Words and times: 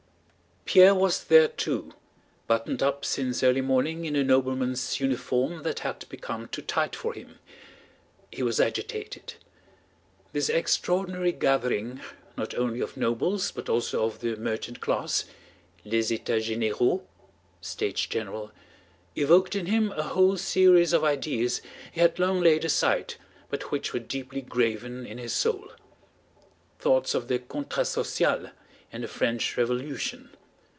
Pierre 0.63 0.95
was 0.95 1.25
there 1.25 1.49
too, 1.49 1.93
buttoned 2.47 2.81
up 2.81 3.03
since 3.03 3.43
early 3.43 3.59
morning 3.59 4.05
in 4.05 4.15
a 4.15 4.23
nobleman's 4.23 5.01
uniform 5.01 5.63
that 5.63 5.79
had 5.79 6.07
become 6.07 6.47
too 6.47 6.61
tight 6.61 6.95
for 6.95 7.11
him. 7.11 7.39
He 8.31 8.41
was 8.41 8.57
agitated; 8.61 9.33
this 10.31 10.47
extraordinary 10.47 11.33
gathering 11.33 11.99
not 12.37 12.55
only 12.55 12.79
of 12.79 12.95
nobles 12.95 13.51
but 13.51 13.67
also 13.67 14.05
of 14.05 14.19
the 14.21 14.37
merchant 14.37 14.79
class—les 14.79 16.09
états 16.09 16.41
généraux 16.41 17.01
(States 17.59 18.05
General)—evoked 18.05 19.57
in 19.57 19.65
him 19.65 19.91
a 19.91 20.03
whole 20.03 20.37
series 20.37 20.93
of 20.93 21.03
ideas 21.03 21.61
he 21.91 21.99
had 21.99 22.17
long 22.17 22.39
laid 22.39 22.63
aside 22.63 23.15
but 23.49 23.71
which 23.73 23.91
were 23.91 23.99
deeply 23.99 24.39
graven 24.39 25.05
in 25.05 25.17
his 25.17 25.33
soul: 25.33 25.69
thoughts 26.79 27.13
of 27.13 27.27
the 27.27 27.39
Contrat 27.39 27.87
Social 27.87 28.51
and 28.89 29.03
the 29.03 29.09
French 29.09 29.57
Revolution. 29.57 30.29